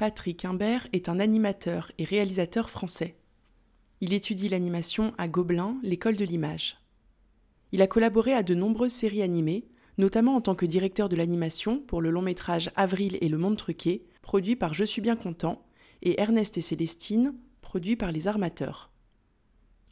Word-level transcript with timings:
Patrick 0.00 0.46
Imbert 0.46 0.88
est 0.94 1.10
un 1.10 1.20
animateur 1.20 1.92
et 1.98 2.04
réalisateur 2.04 2.70
français. 2.70 3.16
Il 4.00 4.14
étudie 4.14 4.48
l'animation 4.48 5.12
à 5.18 5.28
Gobelin, 5.28 5.76
l'école 5.82 6.16
de 6.16 6.24
l'image. 6.24 6.78
Il 7.72 7.82
a 7.82 7.86
collaboré 7.86 8.32
à 8.32 8.42
de 8.42 8.54
nombreuses 8.54 8.94
séries 8.94 9.20
animées, 9.20 9.68
notamment 9.98 10.36
en 10.36 10.40
tant 10.40 10.54
que 10.54 10.64
directeur 10.64 11.10
de 11.10 11.16
l'animation 11.16 11.80
pour 11.80 12.00
le 12.00 12.08
long 12.08 12.22
métrage 12.22 12.70
Avril 12.76 13.18
et 13.20 13.28
le 13.28 13.36
monde 13.36 13.58
truqué, 13.58 14.06
produit 14.22 14.56
par 14.56 14.72
Je 14.72 14.84
suis 14.84 15.02
bien 15.02 15.16
content, 15.16 15.66
et 16.00 16.18
Ernest 16.18 16.56
et 16.56 16.62
Célestine, 16.62 17.34
produit 17.60 17.96
par 17.96 18.10
les 18.10 18.26
armateurs. 18.26 18.90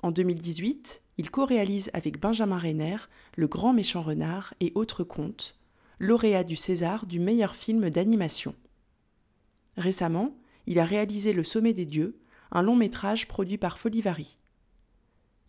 En 0.03 0.11
2018, 0.11 1.03
il 1.19 1.31
co-réalise 1.31 1.91
avec 1.93 2.19
Benjamin 2.19 2.57
Renner 2.57 2.97
Le 3.37 3.47
Grand 3.47 3.75
Méchant 3.75 4.01
Renard 4.01 4.55
et 4.61 4.73
autres 4.75 5.05
contes, 5.05 5.59
lauréat 5.99 6.45
du 6.45 6.57
César 6.57 7.05
du 7.05 7.21
meilleur 7.21 7.55
film 7.55 7.91
d'animation. 7.91 8.55
Récemment, 9.79 10.37
il 10.67 10.81
a 10.81 10.85
réalisé 10.85 11.33
Le 11.33 11.45
Sommet 11.45 11.73
des 11.73 11.87
Dieux, 11.87 12.19
un 12.51 12.63
long 12.63 12.75
métrage 12.75 13.29
produit 13.29 13.59
par 13.59 13.79
Folivari. 13.79 14.37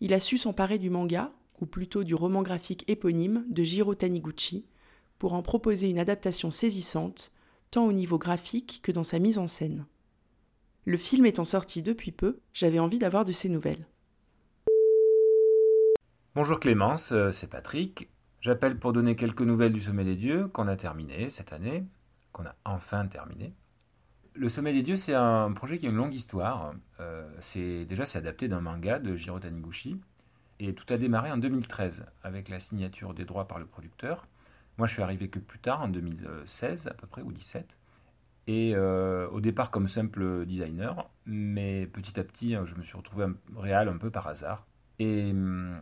Il 0.00 0.14
a 0.14 0.20
su 0.20 0.38
s'emparer 0.38 0.78
du 0.78 0.88
manga, 0.88 1.32
ou 1.60 1.66
plutôt 1.66 2.04
du 2.04 2.14
roman 2.14 2.42
graphique 2.42 2.84
éponyme 2.86 3.44
de 3.48 3.64
Jiro 3.64 3.96
Taniguchi, 3.96 4.66
pour 5.18 5.32
en 5.32 5.42
proposer 5.42 5.90
une 5.90 5.98
adaptation 5.98 6.52
saisissante, 6.52 7.32
tant 7.72 7.84
au 7.84 7.92
niveau 7.92 8.18
graphique 8.18 8.78
que 8.84 8.92
dans 8.92 9.02
sa 9.02 9.18
mise 9.18 9.36
en 9.36 9.48
scène. 9.48 9.84
Le 10.84 10.96
film 10.96 11.26
étant 11.26 11.42
sorti 11.42 11.82
depuis 11.82 12.12
peu, 12.12 12.38
j'avais 12.54 12.78
envie 12.78 13.00
d'avoir 13.00 13.24
de 13.24 13.32
ses 13.32 13.48
nouvelles. 13.48 13.84
Bonjour 16.36 16.60
Clémence, 16.60 17.10
euh, 17.10 17.32
c'est 17.32 17.50
Patrick. 17.50 18.08
J'appelle 18.42 18.78
pour 18.78 18.92
donner 18.92 19.16
quelques 19.16 19.42
nouvelles 19.42 19.72
du 19.72 19.80
Sommet 19.80 20.04
des 20.04 20.14
Dieux 20.14 20.46
qu'on 20.46 20.68
a 20.68 20.76
terminé 20.76 21.30
cette 21.30 21.52
année, 21.52 21.84
qu'on 22.32 22.46
a 22.46 22.54
enfin 22.64 23.08
terminé. 23.08 23.52
Le 24.34 24.48
Sommet 24.48 24.72
des 24.72 24.82
Dieux, 24.82 24.96
c'est 24.96 25.14
un 25.14 25.52
projet 25.52 25.78
qui 25.78 25.86
a 25.86 25.90
une 25.90 25.96
longue 25.96 26.14
histoire. 26.14 26.74
Euh, 27.00 27.28
c'est 27.40 27.84
déjà 27.84 28.06
c'est 28.06 28.18
adapté 28.18 28.46
d'un 28.48 28.60
manga 28.60 28.98
de 28.98 29.16
Jiro 29.16 29.40
Taniguchi 29.40 30.00
et 30.60 30.74
tout 30.74 30.84
a 30.92 30.98
démarré 30.98 31.32
en 31.32 31.38
2013 31.38 32.04
avec 32.22 32.48
la 32.48 32.60
signature 32.60 33.12
des 33.12 33.24
droits 33.24 33.48
par 33.48 33.58
le 33.58 33.66
producteur. 33.66 34.26
Moi, 34.78 34.86
je 34.86 34.92
suis 34.92 35.02
arrivé 35.02 35.28
que 35.28 35.38
plus 35.38 35.58
tard, 35.58 35.82
en 35.82 35.88
2016 35.88 36.86
à 36.88 36.94
peu 36.94 37.06
près 37.06 37.22
ou 37.22 37.32
17. 37.32 37.76
Et 38.46 38.72
euh, 38.74 39.28
au 39.28 39.40
départ 39.40 39.70
comme 39.70 39.88
simple 39.88 40.46
designer, 40.46 41.10
mais 41.26 41.86
petit 41.86 42.18
à 42.18 42.24
petit, 42.24 42.54
je 42.64 42.74
me 42.74 42.82
suis 42.82 42.96
retrouvé 42.96 43.26
réel 43.56 43.88
un 43.88 43.98
peu 43.98 44.10
par 44.10 44.28
hasard. 44.28 44.66
Et 44.98 45.30
hum, 45.30 45.78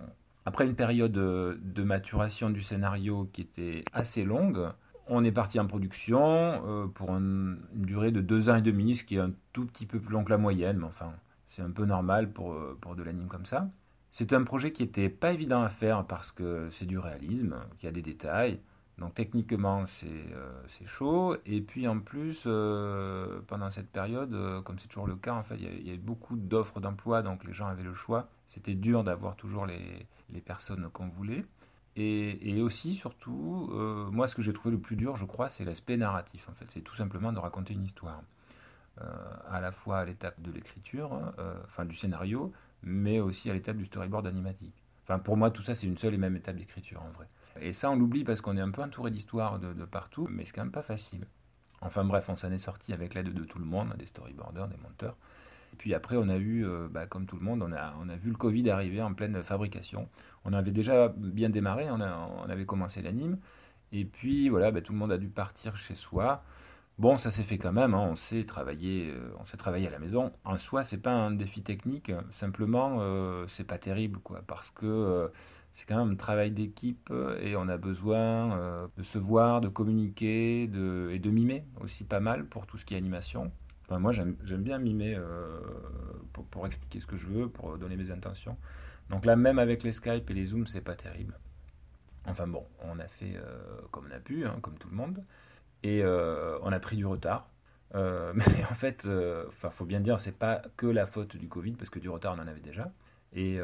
après 0.47 0.65
une 0.65 0.75
période 0.75 1.13
de 1.13 1.83
maturation 1.83 2.51
du 2.51 2.63
scénario 2.63 3.29
qui 3.33 3.43
était 3.43 3.85
assez 3.93 4.25
longue, 4.25 4.71
on 5.09 5.25
est 5.25 5.33
parti 5.33 5.59
en 5.59 5.67
production 5.67 6.21
euh, 6.23 6.87
pour 6.87 7.11
une, 7.11 7.59
durée 7.75 8.13
de 8.13 8.21
deux 8.21 8.49
ans 8.49 8.57
et 8.57 8.63
demi, 8.63 8.95
ce 8.95 9.05
qui 9.05 9.17
est 9.17 9.21
un 9.21 9.33
tout 9.53 9.67
petit 9.67 9.87
peu 9.87 9.99
plus 9.99 10.13
long 10.13 10.25
que 10.25 10.31
la 10.31 10.39
moyenne, 10.39 10.79
mais 10.79 10.87
enfin, 10.87 11.13
c'est 11.49 11.63
un 11.63 11.71
peu 11.71 11.85
normal 11.85 12.33
pour, 12.33 12.53
euh, 12.53 12.77
pour 12.81 12.95
de 12.95 13.03
l'anime 13.03 13.29
comme 13.29 13.47
ça. 13.47 13.69
C'est 14.11 14.33
un 14.33 14.43
projet 14.45 14.73
qui 14.73 14.83
n'était 14.83 15.09
pas 15.09 15.33
évident 15.33 15.63
à 15.63 15.69
faire 15.69 16.05
parce 16.07 16.33
que 16.33 16.69
c'est 16.71 16.87
du 16.87 16.99
réalisme, 16.99 17.57
qu'il 17.79 17.87
y 17.87 17.89
a 17.89 17.93
des 17.93 18.03
détails. 18.03 18.61
Donc 18.99 19.15
techniquement, 19.15 19.87
c'est 19.87 20.07
euh, 20.07 20.87
chaud. 20.87 21.37
Et 21.47 21.61
puis 21.61 21.87
en 21.87 22.01
plus, 22.01 22.49
pendant 23.47 23.71
cette 23.71 23.91
période, 23.91 24.35
comme 24.65 24.79
c'est 24.79 24.89
toujours 24.89 25.07
le 25.07 25.15
cas, 25.15 25.35
en 25.35 25.43
fait, 25.43 25.57
il 25.57 25.87
y, 25.87 25.91
avait 25.91 25.99
beaucoup 25.99 26.37
d'offres 26.37 26.81
d'emploi, 26.81 27.23
donc 27.23 27.45
les 27.45 27.53
gens 27.53 27.67
avaient 27.67 27.85
le 27.85 27.95
choix. 27.95 28.29
C'était 28.47 28.75
dur 28.75 29.05
d'avoir 29.05 29.37
toujours 29.37 29.67
les, 29.67 30.07
les 30.31 30.41
personnes 30.41 30.89
qu'on 30.93 31.09
voulait. 31.09 31.45
Et, 31.97 32.63
aussi, 32.63 32.95
surtout, 32.95 33.71
euh, 33.73 34.09
moi, 34.11 34.29
ce 34.29 34.37
que 34.37 34.43
j'ai 34.43 34.53
trouvé 34.53 34.71
le 34.71 34.81
plus 34.81 34.95
dur, 34.95 35.17
je 35.17 35.25
crois, 35.25 35.51
c'est 35.51 35.65
l'aspect 35.65 35.97
narratif. 35.97 36.49
En 36.49 36.53
fait, 36.53 36.67
c'est 36.69 36.81
tout 36.81 36.95
simplement 36.95 37.33
de 37.33 37.41
raconter 37.41 37.75
une 37.75 37.85
histoire, 37.85 38.23
euh, 39.01 39.05
à 39.51 39.61
la 39.61 39.73
fois 39.73 39.99
à 39.99 40.05
l'étape 40.05 40.41
de 40.41 40.53
l'écriture, 40.53 41.33
euh, 41.39 41.55
enfin 41.65 41.85
du 41.85 41.97
scénario, 41.97 42.53
mais 42.85 43.19
aussi 43.19 43.51
à 43.51 43.55
l'étape 43.55 43.77
du 43.77 43.87
storyboard 43.87 44.29
animatique. 44.29 44.85
Enfin, 45.05 45.19
pour 45.19 45.37
moi, 45.37 45.51
tout 45.51 45.63
ça, 45.63 45.75
c'est 45.75 45.89
une 45.89 45.99
seule 45.99 46.15
et 46.15 46.19
même 46.19 46.37
étape 46.37 46.57
d'écriture, 46.57 47.03
en 47.03 47.11
vrai. 47.11 47.27
Et 47.61 47.73
ça, 47.73 47.91
on 47.91 47.97
l'oublie 47.97 48.25
parce 48.25 48.41
qu'on 48.41 48.57
est 48.57 48.61
un 48.61 48.71
peu 48.71 48.83
entouré 48.83 49.11
d'histoires 49.11 49.59
de, 49.59 49.73
partout, 49.85 50.29
mais 50.31 50.45
c'est 50.45 50.53
quand 50.53 50.63
même 50.63 50.71
pas 50.71 50.83
facile. 50.83 51.27
Enfin 51.81 52.05
bref, 52.05 52.29
on 52.29 52.37
s'en 52.37 52.53
est 52.53 52.59
sorti 52.59 52.93
avec 52.93 53.15
l'aide 53.15 53.33
de 53.33 53.45
tout 53.45 53.59
le 53.59 53.65
monde, 53.65 53.95
des 53.99 54.07
storyboarders, 54.07 54.69
des 54.69 54.77
monteurs. 54.77 55.17
Puis 55.77 55.95
après, 55.95 56.17
on 56.17 56.29
a 56.29 56.37
eu, 56.37 56.67
euh, 56.67 56.89
bah, 56.91 57.07
comme 57.07 57.27
tout 57.27 57.37
le 57.37 57.45
monde, 57.45 57.63
on 57.63 57.73
a, 57.73 58.17
vu 58.17 58.31
le 58.31 58.37
Covid 58.37 58.69
arriver 58.71 59.01
en 59.03 59.15
pleine 59.15 59.43
fabrication. 59.43 60.09
On 60.45 60.53
avait 60.53 60.73
déjà 60.73 61.09
bien 61.17 61.51
démarré, 61.51 61.91
on, 61.91 62.01
avait 62.01 62.67
commencé 62.67 63.03
l'anime. 63.03 63.39
Et 63.93 64.05
puis 64.05 64.49
voilà, 64.49 64.71
bah, 64.71 64.81
tout 64.83 64.93
le 64.93 64.99
monde 64.99 65.13
a 65.13 65.19
dû 65.19 65.29
partir 65.29 65.77
chez 65.77 65.95
soi. 65.95 66.43
Bon, 66.99 67.17
ça 67.17 67.31
s'est 67.31 67.45
fait 67.45 67.59
quand 67.59 67.73
même, 67.73 67.95
hein, 67.95 68.09
on 68.11 68.17
sait 68.17 68.45
travailler, 68.45 69.13
euh, 69.15 69.87
à 69.87 69.91
la 69.91 69.99
maison. 70.01 70.33
En 70.45 70.59
soi, 70.59 70.83
c'est 70.83 70.99
pas 70.99 71.13
un 71.13 71.31
défi 71.31 71.63
technique, 71.63 72.11
simplement 72.33 72.99
euh, 73.01 73.47
c'est 73.47 73.63
pas 73.65 73.79
terrible, 73.79 74.19
parce 74.49 74.71
que 74.71 75.31
c'est 75.73 75.87
quand 75.87 76.05
même 76.05 76.15
un 76.15 76.17
travail 76.17 76.51
d'équipe 76.51 77.13
et 77.41 77.55
on 77.55 77.69
a 77.69 77.77
besoin 77.77 78.89
de 78.97 79.03
se 79.05 79.19
voir, 79.19 79.61
de 79.61 79.69
communiquer, 79.69 80.65
et 80.65 80.67
de 81.21 81.31
mimer 81.31 81.63
aussi 81.81 82.03
pas 82.03 82.19
mal 82.19 82.47
pour 82.47 82.67
tout 82.67 82.79
ce 82.79 82.85
qui 82.85 82.95
est 82.95 82.97
animation 82.97 83.53
moi, 83.97 84.13
j'aime 84.13 84.35
bien 84.63 84.79
mimer 84.79 85.15
euh, 85.17 85.61
pour, 86.51 86.67
expliquer 86.67 87.01
ce 87.01 87.07
que 87.07 87.17
je 87.17 87.27
veux, 87.27 87.49
pour 87.49 87.79
donner 87.79 87.97
mes 87.97 88.11
intentions. 88.11 88.57
Donc 89.09 89.25
là, 89.25 89.37
même 89.37 89.59
avec 89.59 89.83
les 89.83 89.93
Skype 89.93 90.29
et 90.31 90.35
les 90.35 90.47
Zooms, 90.47 90.67
c'est 90.67 90.83
pas 90.83 90.95
terrible. 90.95 91.39
Enfin 92.27 92.47
bon, 92.47 92.67
on 92.83 92.99
a 92.99 93.09
fait 93.09 93.37
euh, 93.37 93.59
comme 93.91 94.09
on 94.11 94.15
a 94.15 94.19
pu, 94.19 94.45
hein, 94.45 94.59
comme 94.61 94.77
tout 94.77 94.91
le 94.91 94.97
monde, 94.97 95.25
et 95.83 96.03
euh, 96.03 96.59
on 96.63 96.73
a 96.73 96.81
pris 96.81 96.97
du 96.97 97.07
retard. 97.07 97.49
mais 97.95 98.65
en 98.71 98.75
fait, 98.75 99.09
il 99.09 99.71
faut 99.71 99.87
bien 99.87 100.01
dire, 100.01 100.21
c'est 100.21 100.37
pas 100.37 100.61
que 100.77 100.87
la 100.87 101.07
faute 101.07 101.37
du 101.39 101.49
Covid, 101.49 101.73
parce 101.73 101.89
que 101.89 101.99
du 101.99 102.11
retard, 102.11 102.37
on 102.39 102.43
en 102.43 102.47
avait 102.47 102.61
déjà. 102.61 102.93
Et 103.33 103.59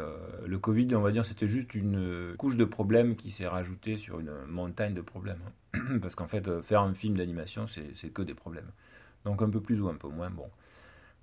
le 0.47 0.59
Covid, 0.59 0.95
on 0.95 1.03
va 1.03 1.11
dire, 1.13 1.27
c'était 1.27 1.47
juste 1.47 1.75
une 1.75 2.34
couche 2.39 2.57
de 2.57 2.65
problèmes 2.65 3.17
qui 3.17 3.31
s'est 3.31 3.47
rajoutée 3.47 3.99
sur 3.99 4.21
une 4.21 4.33
montagne 4.47 4.95
de 4.95 5.03
problèmes. 5.03 5.41
Hein. 5.75 5.99
parce 6.03 6.15
qu'en 6.15 6.27
fait, 6.27 6.63
faire 6.63 6.81
un 6.81 6.95
film 6.95 7.19
d'animation, 7.19 7.67
c'est 7.67 8.09
que 8.09 8.23
des 8.23 8.33
problèmes. 8.33 8.71
Donc 9.25 9.43
un 9.43 9.51
peu 9.51 9.61
plus 9.61 9.81
ou 9.81 9.89
un 9.89 9.95
peu 9.95 10.09
moins, 10.09 10.31
bon. 10.31 10.51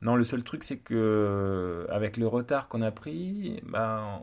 Non, 0.02 0.16
le 0.16 0.24
seul 0.24 0.44
truc, 0.44 0.64
c'est 0.64 0.80
que 0.80 1.86
avec 1.92 2.18
le 2.18 2.26
retard 2.26 2.68
qu'on 2.68 2.82
a 2.82 2.90
pris, 2.90 3.62
ben, 3.64 4.20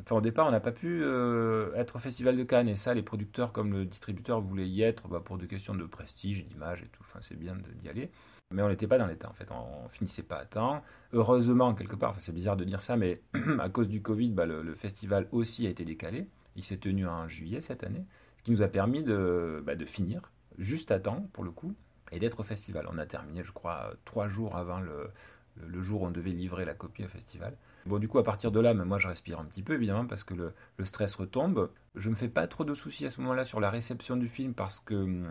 enfin, 0.00 0.16
au 0.16 0.20
départ, 0.22 0.46
on 0.46 0.50
n'a 0.50 0.60
pas 0.60 0.72
pu 0.72 1.02
euh, 1.02 1.74
être 1.74 1.96
au 1.96 1.98
Festival 1.98 2.34
de 2.34 2.44
Cannes. 2.44 2.68
Et 2.68 2.76
ça, 2.76 2.94
les 2.94 3.02
producteurs 3.02 3.52
comme 3.52 3.72
le 3.72 3.84
distributeur 3.84 4.40
voulaient 4.40 4.68
y 4.68 4.80
être 4.80 5.08
bah, 5.08 5.20
pour 5.22 5.36
des 5.36 5.48
questions 5.48 5.74
de 5.74 5.84
prestige, 5.84 6.46
d'image 6.46 6.82
et 6.82 6.86
tout. 6.86 7.02
Enfin, 7.06 7.18
c'est 7.20 7.38
bien 7.38 7.56
d'y 7.82 7.90
aller. 7.90 8.10
Mais 8.54 8.62
on 8.62 8.70
n'était 8.70 8.86
pas 8.86 8.96
dans 8.96 9.06
l'état, 9.06 9.28
en 9.28 9.34
fait. 9.34 9.48
On, 9.50 9.86
finissait 9.90 10.22
pas 10.22 10.38
à 10.38 10.46
temps. 10.46 10.82
Heureusement, 11.12 11.74
quelque 11.74 11.96
part, 11.96 12.18
c'est 12.18 12.32
bizarre 12.32 12.56
de 12.56 12.64
dire 12.64 12.80
ça, 12.80 12.96
mais 12.96 13.20
à 13.58 13.68
cause 13.68 13.90
du 13.90 14.00
Covid, 14.00 14.30
bah, 14.30 14.46
le, 14.46 14.74
festival 14.74 15.28
aussi 15.30 15.66
a 15.66 15.70
été 15.70 15.84
décalé. 15.84 16.26
Il 16.54 16.64
s'est 16.64 16.78
tenu 16.78 17.06
en 17.06 17.28
juillet 17.28 17.60
cette 17.60 17.84
année, 17.84 18.06
ce 18.38 18.42
qui 18.44 18.50
nous 18.52 18.62
a 18.62 18.68
permis 18.68 19.02
de, 19.02 19.62
bah, 19.66 19.74
de 19.74 19.84
finir 19.84 20.32
juste 20.56 20.90
à 20.90 21.00
temps, 21.00 21.28
pour 21.34 21.44
le 21.44 21.50
coup 21.50 21.74
et 22.12 22.18
d'être 22.18 22.40
au 22.40 22.44
festival. 22.44 22.86
On 22.90 22.98
a 22.98 23.06
terminé, 23.06 23.42
je 23.42 23.52
crois, 23.52 23.92
trois 24.04 24.28
jours 24.28 24.56
avant 24.56 24.80
le, 24.80 25.10
le, 25.66 25.82
jour 25.82 26.02
où 26.02 26.06
on 26.06 26.10
devait 26.10 26.30
livrer 26.30 26.64
la 26.64 26.74
copie 26.74 27.04
au 27.04 27.08
festival. 27.08 27.56
Bon, 27.86 27.98
du 27.98 28.08
coup, 28.08 28.18
à 28.18 28.24
partir 28.24 28.50
de 28.50 28.60
là, 28.60 28.74
moi, 28.74 28.98
je 28.98 29.08
respire 29.08 29.38
un 29.38 29.44
petit 29.44 29.62
peu, 29.62 29.74
évidemment, 29.74 30.06
parce 30.06 30.24
que 30.24 30.34
le, 30.34 30.52
le 30.76 30.84
stress 30.84 31.14
retombe. 31.14 31.70
Je 31.94 32.10
me 32.10 32.14
fais 32.14 32.28
pas 32.28 32.46
trop 32.46 32.64
de 32.64 32.74
soucis 32.74 33.06
à 33.06 33.10
ce 33.10 33.20
moment-là 33.20 33.44
sur 33.44 33.60
la 33.60 33.70
réception 33.70 34.16
du 34.16 34.28
film, 34.28 34.54
parce 34.54 34.80
que 34.80 35.24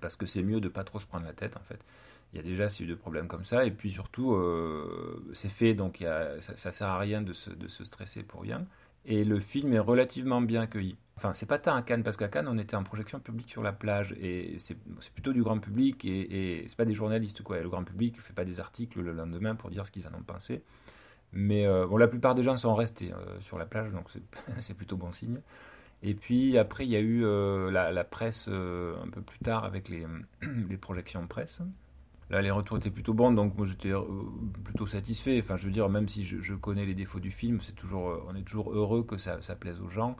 parce 0.00 0.16
que 0.16 0.24
c'est 0.24 0.42
mieux 0.42 0.62
de 0.62 0.68
pas 0.68 0.82
trop 0.82 0.98
se 0.98 1.06
prendre 1.06 1.26
la 1.26 1.34
tête, 1.34 1.56
en 1.58 1.62
fait. 1.64 1.84
Il 2.32 2.36
y 2.36 2.40
a 2.40 2.42
déjà 2.42 2.68
eu 2.80 2.86
de 2.86 2.94
problèmes 2.94 3.28
comme 3.28 3.44
ça, 3.44 3.64
et 3.66 3.70
puis 3.70 3.90
surtout, 3.90 4.34
euh, 4.34 5.22
c'est 5.34 5.50
fait, 5.50 5.74
donc 5.74 5.98
ça, 5.98 6.56
ça 6.56 6.72
sert 6.72 6.86
à 6.88 6.98
rien 6.98 7.22
de 7.22 7.32
se, 7.32 7.50
de 7.50 7.68
se 7.68 7.84
stresser 7.84 8.22
pour 8.22 8.42
rien. 8.42 8.66
Et 9.06 9.24
le 9.24 9.40
film 9.40 9.72
est 9.72 9.78
relativement 9.78 10.40
bien 10.40 10.62
accueilli. 10.62 10.96
Enfin, 11.16 11.32
c'est 11.34 11.46
pas 11.46 11.58
tant 11.58 11.74
à 11.74 11.82
Cannes, 11.82 12.02
parce 12.02 12.16
qu'à 12.16 12.28
Cannes, 12.28 12.48
on 12.48 12.56
était 12.58 12.76
en 12.76 12.82
projection 12.82 13.20
publique 13.20 13.50
sur 13.50 13.62
la 13.62 13.72
plage, 13.72 14.14
et 14.20 14.56
c'est 14.58 14.76
plutôt 15.12 15.34
du 15.34 15.42
grand 15.42 15.58
public, 15.58 16.04
et, 16.06 16.62
et 16.62 16.68
c'est 16.68 16.76
pas 16.76 16.86
des 16.86 16.94
journalistes, 16.94 17.42
quoi. 17.42 17.60
le 17.60 17.68
grand 17.68 17.84
public 17.84 18.20
fait 18.20 18.32
pas 18.32 18.44
des 18.44 18.58
articles 18.58 19.00
le 19.00 19.12
lendemain 19.12 19.54
pour 19.54 19.70
dire 19.70 19.86
ce 19.86 19.90
qu'ils 19.90 20.06
en 20.06 20.14
ont 20.14 20.22
pensé. 20.22 20.62
Mais 21.32 21.66
euh, 21.66 21.86
bon, 21.86 21.96
la 21.96 22.08
plupart 22.08 22.34
des 22.34 22.42
gens 22.42 22.56
sont 22.56 22.74
restés 22.74 23.12
euh, 23.12 23.40
sur 23.40 23.58
la 23.58 23.66
plage, 23.66 23.92
donc 23.92 24.06
c'est 24.60 24.74
plutôt 24.76 24.96
bon 24.96 25.12
signe. 25.12 25.40
Et 26.02 26.14
puis 26.14 26.56
après, 26.58 26.86
il 26.86 26.90
y 26.90 26.96
a 26.96 27.00
eu 27.00 27.24
euh, 27.24 27.70
la, 27.70 28.04
presse 28.04 28.48
un 28.48 29.08
peu 29.10 29.20
plus 29.20 29.38
tard 29.40 29.64
avec 29.64 29.88
les, 29.88 30.06
les 30.68 30.76
projections 30.76 31.26
presse. 31.26 31.60
Là, 32.30 32.42
les 32.42 32.50
retours 32.52 32.76
étaient 32.76 32.90
plutôt 32.90 33.12
bons, 33.12 33.32
donc 33.32 33.56
moi 33.56 33.66
j'étais 33.66 33.92
plutôt 34.64 34.86
satisfait. 34.86 35.40
Enfin, 35.42 35.56
je 35.56 35.66
veux 35.66 35.72
dire, 35.72 35.88
même 35.88 36.08
si 36.08 36.24
je, 36.24 36.54
connais 36.54 36.86
les 36.86 36.94
défauts 36.94 37.18
du 37.18 37.32
film, 37.32 37.60
c'est 37.60 37.74
toujours, 37.74 38.22
on 38.28 38.36
est 38.36 38.42
toujours 38.42 38.72
heureux 38.72 39.02
que 39.02 39.18
ça, 39.18 39.38
plaise 39.58 39.80
aux 39.80 39.90
gens. 39.90 40.16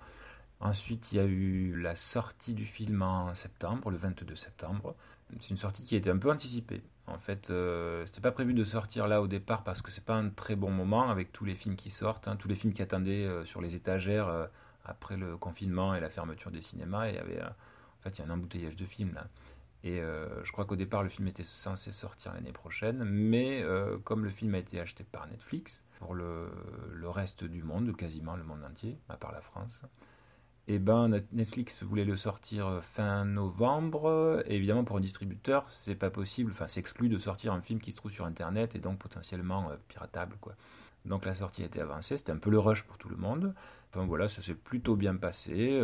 Ensuite, 0.58 1.12
il 1.12 1.16
y 1.16 1.20
a 1.20 1.24
eu 1.24 1.80
la 1.80 1.94
sortie 1.94 2.52
du 2.52 2.66
film 2.66 3.02
en 3.02 3.34
septembre, 3.34 3.90
le 3.90 3.96
22 3.96 4.34
septembre. 4.34 4.94
C'est 5.40 5.50
une 5.50 5.56
sortie 5.56 5.84
qui 5.84 5.94
a 5.94 5.98
été 5.98 6.10
un 6.10 6.18
peu 6.18 6.30
anticipée. 6.30 6.82
En 7.06 7.18
fait, 7.18 7.50
euh, 7.50 8.04
c'était 8.06 8.20
pas 8.20 8.32
prévu 8.32 8.54
de 8.54 8.64
sortir 8.64 9.08
là 9.08 9.20
au 9.20 9.26
départ 9.26 9.64
parce 9.64 9.82
que 9.82 9.90
c'est 9.90 10.04
pas 10.04 10.14
un 10.14 10.28
très 10.30 10.54
bon 10.56 10.70
moment 10.70 11.10
avec 11.10 11.32
tous 11.32 11.44
les 11.44 11.54
films 11.54 11.76
qui 11.76 11.90
sortent, 11.90 12.28
hein, 12.28 12.36
tous 12.36 12.48
les 12.48 12.54
films 12.54 12.72
qui 12.72 12.82
attendaient 12.82 13.26
euh, 13.26 13.44
sur 13.44 13.60
les 13.60 13.74
étagères 13.74 14.28
euh, 14.28 14.46
après 14.84 15.16
le 15.16 15.36
confinement 15.36 15.94
et 15.94 16.00
la 16.00 16.08
fermeture 16.08 16.50
des 16.50 16.62
cinémas. 16.62 17.08
Il 17.08 17.16
y 17.16 17.18
avait, 17.18 17.42
en 17.42 18.02
fait, 18.02 18.18
il 18.18 18.20
y 18.20 18.22
a 18.24 18.30
un 18.30 18.34
embouteillage 18.34 18.76
de 18.76 18.86
films 18.86 19.14
là. 19.14 19.26
Et 19.82 20.00
je 20.00 20.52
crois 20.52 20.66
qu'au 20.66 20.76
départ, 20.76 21.02
le 21.02 21.08
film 21.08 21.26
était 21.28 21.42
censé 21.42 21.90
sortir 21.90 22.34
l'année 22.34 22.52
prochaine, 22.52 23.02
mais 23.04 23.64
comme 24.04 24.24
le 24.24 24.30
film 24.30 24.54
a 24.54 24.58
été 24.58 24.78
acheté 24.78 25.04
par 25.04 25.26
Netflix 25.28 25.84
pour 26.00 26.14
le, 26.14 26.50
reste 27.04 27.44
du 27.44 27.62
monde, 27.62 27.96
quasiment 27.96 28.36
le 28.36 28.42
monde 28.44 28.64
entier, 28.64 28.98
à 29.08 29.16
part 29.16 29.32
la 29.32 29.40
France, 29.40 29.80
et 30.70 30.74
eh 30.74 30.78
ben 30.78 31.08
Netflix 31.32 31.82
voulait 31.82 32.04
le 32.04 32.16
sortir 32.16 32.68
euh, 32.68 32.80
fin 32.80 33.24
novembre. 33.24 34.40
Et 34.46 34.54
évidemment, 34.54 34.84
pour 34.84 34.98
un 34.98 35.00
distributeur, 35.00 35.68
c'est 35.68 35.96
pas 35.96 36.10
possible. 36.10 36.52
Enfin, 36.52 36.68
c'est 36.68 36.78
exclu 36.78 37.08
de 37.08 37.18
sortir 37.18 37.52
un 37.52 37.60
film 37.60 37.80
qui 37.80 37.90
se 37.90 37.96
trouve 37.96 38.12
sur 38.12 38.24
Internet 38.24 38.76
et 38.76 38.78
donc 38.78 38.98
potentiellement 39.00 39.70
euh, 39.70 39.76
piratable, 39.88 40.36
quoi. 40.40 40.54
Donc 41.06 41.24
la 41.24 41.34
sortie 41.34 41.64
a 41.64 41.66
été 41.66 41.80
avancée. 41.80 42.18
C'était 42.18 42.30
un 42.30 42.36
peu 42.36 42.50
le 42.50 42.60
rush 42.60 42.84
pour 42.84 42.98
tout 42.98 43.08
le 43.08 43.16
monde. 43.16 43.52
Enfin 43.90 44.06
voilà, 44.06 44.28
ça 44.28 44.42
s'est 44.42 44.54
plutôt 44.54 44.94
bien 44.94 45.16
passé. 45.16 45.80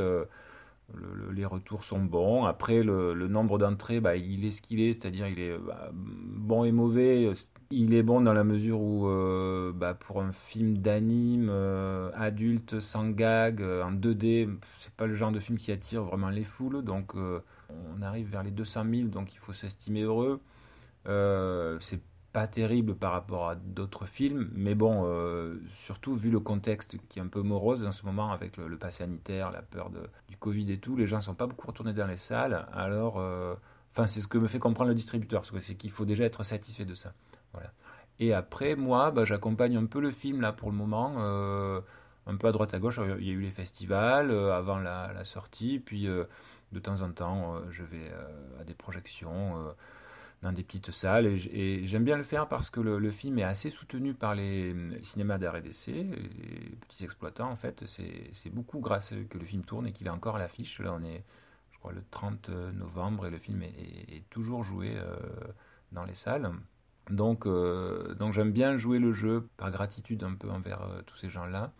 Les 1.33 1.45
retours 1.45 1.85
sont 1.85 2.01
bons. 2.01 2.45
Après, 2.45 2.83
le, 2.83 3.15
nombre 3.29 3.59
d'entrées, 3.59 4.01
bah, 4.01 4.17
il 4.17 4.45
est 4.45 4.53
ce 4.53 4.63
qu'il 4.63 4.81
est, 4.81 4.93
c'est-à-dire 4.93 5.27
il 5.27 5.39
est 5.41 5.59
bah, 5.59 5.91
bon 5.93 6.65
et 6.65 6.73
mauvais. 6.73 7.33
Il 7.71 7.95
est 7.95 8.05
bon 8.05 8.21
dans 8.21 8.33
la 8.33 8.45
mesure 8.45 8.81
où, 8.81 9.09
euh, 9.09 9.73
bah, 9.73 9.95
pour 9.95 10.23
un 10.23 10.31
film 10.31 10.79
d'anime 10.79 11.49
euh, 11.51 12.11
adulte 12.15 12.79
sans 12.79 13.11
gag 13.11 13.61
euh, 13.61 13.83
en 13.83 13.93
2D, 13.93 14.49
c'est 14.79 14.93
pas 14.95 15.07
le 15.07 15.17
genre 15.17 15.33
de 15.33 15.41
film 15.41 15.59
qui 15.59 15.73
attire 15.73 16.05
vraiment 16.05 16.29
les 16.31 16.45
foules. 16.45 16.85
Donc, 16.85 17.15
on 17.17 18.03
arrive 18.03 18.31
vers 18.31 18.45
les 18.45 18.53
200 18.53 18.85
000, 18.89 19.09
donc 19.09 19.35
il 19.35 19.39
faut 19.39 19.53
s'estimer 19.53 20.03
heureux. 20.03 20.41
Pas 22.37 22.47
terrible 22.47 22.95
par 22.95 23.13
rapport 23.13 23.49
à 23.49 23.55
d'autres 23.55 24.05
films, 24.05 24.51
mais 24.55 24.75
bon, 24.75 25.09
surtout 25.71 26.15
vu 26.15 26.31
le 26.31 26.39
contexte 26.39 26.99
qui 27.09 27.19
est 27.19 27.23
un 27.23 27.29
peu 27.29 27.41
morose 27.41 27.83
en 27.83 27.93
ce 27.93 28.05
moment 28.05 28.31
avec 28.31 28.59
le, 28.59 28.69
le 28.69 28.77
pass 28.77 28.97
sanitaire, 28.99 29.51
la 29.51 29.63
peur 29.63 29.91
du 30.29 30.37
Covid 30.37 30.71
et 30.71 30.79
tout, 30.79 30.97
les 30.97 31.07
gens 31.07 31.23
sont 31.23 31.35
pas 31.35 31.47
beaucoup 31.47 31.67
retournés 31.67 31.95
dans 31.95 32.07
les 32.07 32.19
salles. 32.19 32.67
Alors, 32.75 33.17
enfin, 33.93 34.07
c'est 34.07 34.21
ce 34.21 34.29
que 34.29 34.37
me 34.37 34.49
fait 34.49 34.59
comprendre 34.59 34.89
le 34.89 34.95
distributeur, 34.95 35.45
c'est 35.61 35.77
qu'il 35.77 35.91
faut 35.91 36.05
déjà 36.05 36.25
être 36.25 36.45
satisfait 36.45 36.85
de 36.85 36.95
ça. 36.95 37.15
Et 38.19 38.33
après, 38.33 38.77
moi, 38.77 39.11
bah, 39.11 39.25
j'accompagne 39.25 39.77
un 39.77 39.87
peu 39.87 40.01
le 40.01 40.11
film 40.11 40.41
là 40.41 40.53
pour 40.53 40.71
le 40.71 40.77
moment, 40.77 41.17
euh, 41.19 41.81
un 42.27 42.37
peu 42.37 42.49
à 42.49 42.53
droite 42.53 42.73
à 42.75 42.79
gauche. 42.79 42.99
Il 43.19 43.27
y 43.27 43.31
a 43.31 43.35
eu 43.35 43.41
les 43.41 43.51
festivals 43.51 44.31
euh, 44.31 44.57
avant 44.57 44.79
la, 44.79 45.25
sortie, 45.25 45.79
puis 45.79 46.07
euh, 46.07 46.25
de 46.73 46.81
temps 46.81 47.03
en 47.03 47.11
temps, 47.11 47.57
je 47.71 47.83
vais 47.83 48.11
à 48.61 48.65
des 48.65 48.75
projections 48.75 49.55
dans 50.43 50.53
des 50.53 50.63
petites 50.63 50.91
salles. 50.91 51.27
Et, 51.27 51.87
j'aime 51.87 52.05
bien 52.05 52.17
le 52.17 52.23
faire 52.23 52.49
parce 52.49 52.71
que 52.71 52.81
le, 52.81 53.11
film 53.11 53.39
est 53.39 53.45
assez 53.45 53.71
soutenu 53.71 54.15
par 54.15 54.35
les, 54.35 54.75
cinémas 55.03 55.39
d'art 55.39 55.57
et 55.57 55.63
d'essai, 55.63 55.93
les 55.93 56.77
petits 56.89 57.05
exploitants. 57.05 57.51
En 57.51 57.57
fait, 57.57 57.85
c'est 57.87 58.51
beaucoup 58.51 58.81
grâce 58.81 59.15
que 59.31 59.39
le 59.39 59.45
film 59.45 59.63
tourne 59.63 59.87
et 59.87 59.93
qu'il 59.93 60.07
est 60.07 60.11
encore 60.11 60.37
à 60.37 60.39
l'affiche. 60.39 60.79
Là, 60.81 60.97
on 60.99 61.05
est, 61.05 61.25
je 61.73 61.79
crois, 61.79 61.93
le 61.93 62.03
30 62.11 62.51
novembre 62.75 63.27
et 63.27 63.31
le 63.31 63.39
film 63.39 63.63
est 63.63 64.29
toujours 64.31 64.63
joué 64.63 64.97
dans 65.93 66.05
les 66.05 66.15
salles. 66.15 66.51
Donc, 67.11 67.47
euh, 67.47 68.15
donc 68.15 68.33
j'aime 68.33 68.53
bien 68.53 68.77
jouer 68.77 68.99
le 68.99 69.13
jeu 69.13 69.49
par 69.57 69.71
gratitude 69.71 70.25
un 70.25 70.35
peu 70.35 70.51
envers 70.51 70.83
euh, 70.83 71.03
tous 71.07 71.17
ces 71.17 71.31
gens-là. 71.31 71.73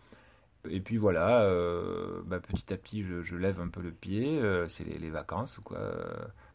Et 0.69 0.81
puis 0.81 0.97
voilà, 0.97 1.41
euh, 1.41 2.21
bah, 2.25 2.39
petit 2.39 2.73
à 2.73 2.77
petit, 2.77 3.03
je, 3.03 3.35
lève 3.35 3.59
un 3.61 3.69
peu 3.69 3.81
le 3.81 3.91
pied. 3.91 4.41
c'est 4.69 4.83
les, 4.83 5.09
vacances, 5.09 5.59
quoi. 5.63 5.79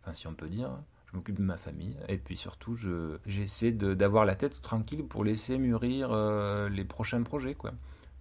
Enfin, 0.02 0.14
si 0.14 0.26
on 0.26 0.34
peut 0.34 0.48
dire. 0.48 0.70
Je 1.12 1.17
m'occupe 1.17 1.37
de 1.37 1.43
ma 1.43 1.56
famille. 1.56 1.97
Et 2.09 2.17
puis 2.17 2.37
surtout, 2.37 2.76
j'essaie 3.26 3.73
d'avoir 3.73 4.25
la 4.25 4.35
tête 4.35 4.61
tranquille 4.62 5.05
pour 5.05 5.25
laisser 5.25 5.59
mûrir 5.59 6.11
les 6.70 6.85
prochains 6.85 7.23
projets, 7.23 7.55
quoi. 7.55 7.73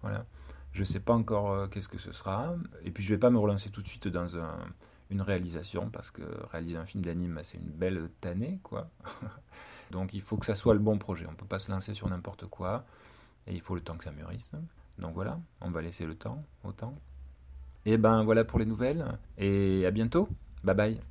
Voilà. 0.02 0.26
Je 0.74 0.84
sais 0.84 1.00
pas 1.00 1.14
encore 1.14 1.70
qu'est-ce 1.70 1.90
que 1.90 1.98
ce 1.98 2.12
sera. 2.12 2.56
Et 2.84 2.92
puis 2.92 3.04
je 3.04 3.14
vais 3.14 3.20
pas 3.20 3.30
me 3.30 3.38
relancer 3.38 3.70
tout 3.70 3.82
de 3.82 3.88
suite 3.88 4.08
dans 4.08 4.28
une 5.10 5.22
réalisation 5.22 5.90
parce 5.90 6.12
que 6.12 6.22
réaliser 6.52 6.78
un 6.78 6.86
film 6.86 7.04
d'anime, 7.04 7.40
c'est 7.44 7.58
une 7.58 7.70
belle 7.70 8.10
tannée, 8.20 8.60
quoi. 8.64 8.90
Donc 9.92 10.14
il 10.14 10.22
faut 10.22 10.38
que 10.38 10.46
ça 10.46 10.56
soit 10.56 10.74
le 10.74 10.80
bon 10.80 10.98
projet. 10.98 11.26
On 11.30 11.36
peut 11.36 11.46
pas 11.46 11.60
se 11.60 11.72
lancer 11.72 11.94
sur 11.94 12.10
n'importe 12.10 12.46
quoi. 12.48 12.86
Et 13.48 13.54
il 13.54 13.62
faut 13.62 13.76
le 13.76 13.82
temps 13.82 13.98
que 13.98 14.04
ça 14.04 14.12
mûrisse. 14.12 14.52
Donc 15.00 15.14
voilà, 15.14 15.40
on 15.62 15.72
va 15.72 15.82
laisser 15.82 16.06
le 16.06 16.16
temps 16.16 16.44
au 16.64 16.72
temps. 16.72 16.96
Et 17.86 17.98
ben 17.98 18.24
voilà 18.24 18.44
pour 18.46 18.60
les 18.60 18.66
nouvelles. 18.66 19.06
Et 19.38 19.86
à 19.86 19.92
bientôt. 19.92 20.30
Bye 20.64 20.76
bye. 20.76 21.02